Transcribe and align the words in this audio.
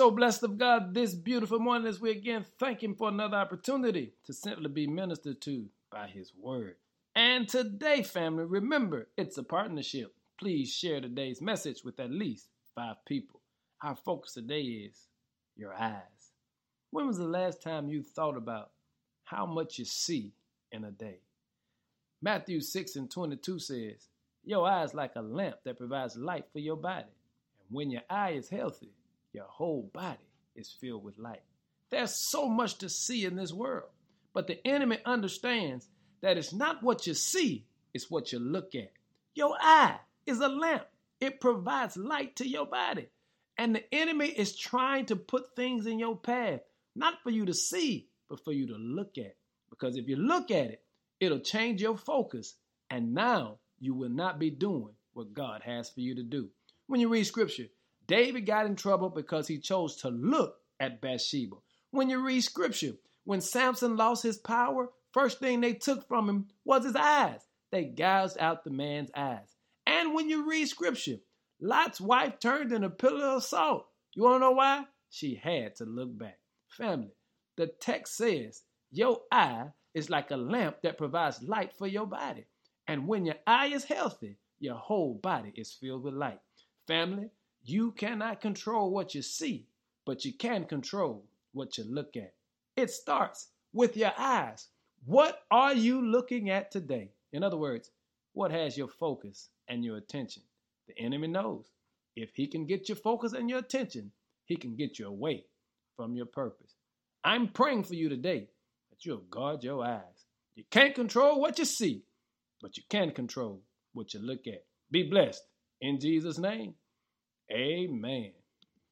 so 0.00 0.10
blessed 0.10 0.42
of 0.44 0.56
God 0.56 0.94
this 0.94 1.14
beautiful 1.14 1.58
morning 1.58 1.86
as 1.86 2.00
we 2.00 2.10
again 2.10 2.46
thank 2.58 2.82
Him 2.82 2.94
for 2.94 3.10
another 3.10 3.36
opportunity 3.36 4.14
to 4.24 4.32
simply 4.32 4.70
be 4.70 4.86
ministered 4.86 5.42
to 5.42 5.66
by 5.92 6.06
His 6.06 6.32
Word. 6.40 6.76
And 7.14 7.46
today, 7.46 8.02
family, 8.02 8.46
remember 8.46 9.08
it's 9.18 9.36
a 9.36 9.42
partnership. 9.42 10.14
Please 10.38 10.72
share 10.72 11.02
today's 11.02 11.42
message 11.42 11.84
with 11.84 12.00
at 12.00 12.10
least 12.10 12.48
five 12.74 12.96
people. 13.04 13.42
Our 13.82 13.94
focus 13.94 14.32
today 14.32 14.62
is 14.62 14.96
your 15.54 15.74
eyes. 15.74 16.32
When 16.92 17.06
was 17.06 17.18
the 17.18 17.24
last 17.24 17.60
time 17.60 17.90
you 17.90 18.02
thought 18.02 18.38
about 18.38 18.70
how 19.24 19.44
much 19.44 19.78
you 19.78 19.84
see 19.84 20.32
in 20.72 20.84
a 20.84 20.90
day? 20.90 21.18
Matthew 22.22 22.62
6 22.62 22.96
and 22.96 23.10
22 23.10 23.58
says, 23.58 24.08
Your 24.44 24.66
eyes 24.66 24.94
like 24.94 25.12
a 25.16 25.20
lamp 25.20 25.56
that 25.66 25.76
provides 25.76 26.16
light 26.16 26.46
for 26.54 26.60
your 26.60 26.76
body. 26.76 27.04
And 27.60 27.76
when 27.76 27.90
your 27.90 28.04
eye 28.08 28.30
is 28.30 28.48
healthy, 28.48 28.94
your 29.32 29.46
whole 29.46 29.90
body 29.92 30.18
is 30.56 30.70
filled 30.80 31.04
with 31.04 31.18
light. 31.18 31.42
There's 31.90 32.14
so 32.14 32.48
much 32.48 32.78
to 32.78 32.88
see 32.88 33.24
in 33.24 33.36
this 33.36 33.52
world, 33.52 33.90
but 34.32 34.46
the 34.46 34.64
enemy 34.66 34.98
understands 35.04 35.88
that 36.20 36.36
it's 36.36 36.52
not 36.52 36.82
what 36.82 37.06
you 37.06 37.14
see, 37.14 37.64
it's 37.94 38.10
what 38.10 38.32
you 38.32 38.38
look 38.38 38.74
at. 38.74 38.92
Your 39.34 39.56
eye 39.60 39.98
is 40.26 40.40
a 40.40 40.48
lamp, 40.48 40.86
it 41.20 41.40
provides 41.40 41.96
light 41.96 42.36
to 42.36 42.48
your 42.48 42.66
body. 42.66 43.08
And 43.58 43.74
the 43.74 43.94
enemy 43.94 44.28
is 44.28 44.56
trying 44.56 45.06
to 45.06 45.16
put 45.16 45.54
things 45.54 45.86
in 45.86 45.98
your 45.98 46.16
path, 46.16 46.60
not 46.96 47.14
for 47.22 47.30
you 47.30 47.44
to 47.46 47.54
see, 47.54 48.08
but 48.28 48.42
for 48.44 48.52
you 48.52 48.66
to 48.68 48.76
look 48.76 49.18
at. 49.18 49.36
Because 49.68 49.96
if 49.96 50.08
you 50.08 50.16
look 50.16 50.50
at 50.50 50.70
it, 50.70 50.82
it'll 51.18 51.40
change 51.40 51.82
your 51.82 51.96
focus, 51.96 52.54
and 52.88 53.12
now 53.12 53.58
you 53.78 53.94
will 53.94 54.08
not 54.08 54.38
be 54.38 54.50
doing 54.50 54.94
what 55.12 55.34
God 55.34 55.62
has 55.64 55.90
for 55.90 56.00
you 56.00 56.14
to 56.14 56.22
do. 56.22 56.48
When 56.86 57.00
you 57.00 57.08
read 57.08 57.24
scripture, 57.24 57.66
David 58.10 58.44
got 58.44 58.66
in 58.66 58.74
trouble 58.74 59.08
because 59.08 59.46
he 59.46 59.58
chose 59.58 59.94
to 59.98 60.08
look 60.08 60.56
at 60.80 61.00
Bathsheba. 61.00 61.54
When 61.92 62.10
you 62.10 62.26
read 62.26 62.40
scripture, 62.40 62.94
when 63.22 63.40
Samson 63.40 63.96
lost 63.96 64.24
his 64.24 64.36
power, 64.36 64.88
first 65.12 65.38
thing 65.38 65.60
they 65.60 65.74
took 65.74 66.08
from 66.08 66.28
him 66.28 66.48
was 66.64 66.82
his 66.82 66.96
eyes. 66.96 67.38
They 67.70 67.84
gouged 67.84 68.36
out 68.40 68.64
the 68.64 68.70
man's 68.70 69.12
eyes. 69.14 69.54
And 69.86 70.12
when 70.12 70.28
you 70.28 70.50
read 70.50 70.66
scripture, 70.66 71.18
Lot's 71.60 72.00
wife 72.00 72.40
turned 72.40 72.72
into 72.72 72.88
a 72.88 72.90
pillar 72.90 73.26
of 73.26 73.44
salt. 73.44 73.86
You 74.14 74.24
want 74.24 74.36
to 74.36 74.40
know 74.40 74.50
why? 74.50 74.86
She 75.10 75.36
had 75.36 75.76
to 75.76 75.84
look 75.84 76.18
back. 76.18 76.40
Family, 76.66 77.14
the 77.56 77.68
text 77.68 78.16
says, 78.16 78.62
Your 78.90 79.20
eye 79.30 79.66
is 79.94 80.10
like 80.10 80.32
a 80.32 80.36
lamp 80.36 80.78
that 80.82 80.98
provides 80.98 81.44
light 81.44 81.72
for 81.72 81.86
your 81.86 82.06
body. 82.06 82.46
And 82.88 83.06
when 83.06 83.24
your 83.24 83.36
eye 83.46 83.68
is 83.68 83.84
healthy, 83.84 84.38
your 84.58 84.74
whole 84.74 85.14
body 85.14 85.52
is 85.54 85.72
filled 85.72 86.02
with 86.02 86.14
light. 86.14 86.40
Family, 86.88 87.30
you 87.62 87.92
cannot 87.92 88.40
control 88.40 88.90
what 88.90 89.14
you 89.14 89.22
see, 89.22 89.66
but 90.06 90.24
you 90.24 90.32
can 90.32 90.64
control 90.64 91.24
what 91.52 91.76
you 91.78 91.84
look 91.84 92.16
at. 92.16 92.34
It 92.76 92.90
starts 92.90 93.48
with 93.72 93.96
your 93.96 94.12
eyes. 94.18 94.68
What 95.04 95.42
are 95.50 95.74
you 95.74 96.00
looking 96.00 96.50
at 96.50 96.70
today? 96.70 97.10
In 97.32 97.42
other 97.42 97.56
words, 97.56 97.90
what 98.32 98.50
has 98.50 98.76
your 98.76 98.88
focus 98.88 99.48
and 99.68 99.84
your 99.84 99.96
attention? 99.96 100.42
The 100.88 100.98
enemy 100.98 101.28
knows 101.28 101.70
if 102.16 102.30
he 102.34 102.46
can 102.46 102.66
get 102.66 102.88
your 102.88 102.96
focus 102.96 103.32
and 103.32 103.48
your 103.48 103.60
attention, 103.60 104.12
he 104.46 104.56
can 104.56 104.76
get 104.76 104.98
you 104.98 105.06
away 105.06 105.44
from 105.96 106.14
your 106.14 106.26
purpose. 106.26 106.74
I'm 107.24 107.48
praying 107.48 107.84
for 107.84 107.94
you 107.94 108.08
today 108.08 108.48
that 108.90 109.04
you'll 109.04 109.18
guard 109.18 109.62
your 109.62 109.84
eyes. 109.84 110.26
You 110.54 110.64
can't 110.70 110.94
control 110.94 111.40
what 111.40 111.58
you 111.58 111.64
see, 111.64 112.02
but 112.60 112.76
you 112.76 112.82
can 112.88 113.12
control 113.12 113.62
what 113.92 114.14
you 114.14 114.20
look 114.20 114.46
at. 114.46 114.64
Be 114.90 115.08
blessed 115.08 115.42
in 115.80 116.00
Jesus' 116.00 116.38
name. 116.38 116.74
Amen. 117.52 118.39